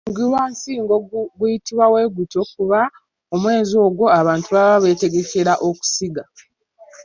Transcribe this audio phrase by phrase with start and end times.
[0.07, 0.95] Mugulansigo
[1.37, 2.97] guyitibwa gutyo kubanga
[3.33, 6.23] omwezi ogwo abantu baabanga beetegekera okusiga.